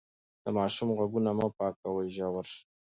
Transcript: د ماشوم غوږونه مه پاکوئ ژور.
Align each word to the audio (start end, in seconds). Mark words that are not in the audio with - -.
د 0.43 0.45
ماشوم 0.57 0.89
غوږونه 0.97 1.31
مه 1.37 1.47
پاکوئ 1.57 2.07
ژور. 2.15 2.47